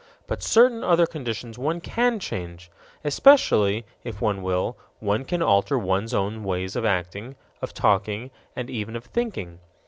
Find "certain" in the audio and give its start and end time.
0.41-0.83